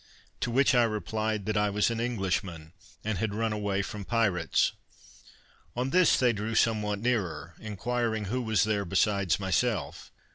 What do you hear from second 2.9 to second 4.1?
and had run away from